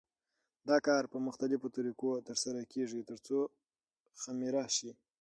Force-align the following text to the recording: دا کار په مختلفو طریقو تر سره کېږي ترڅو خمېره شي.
دا 0.69 0.77
کار 0.87 1.03
په 1.11 1.17
مختلفو 1.27 1.67
طریقو 1.77 2.11
تر 2.27 2.37
سره 2.43 2.61
کېږي 2.73 3.01
ترڅو 3.09 3.37
خمېره 4.21 4.65
شي. 4.75 4.91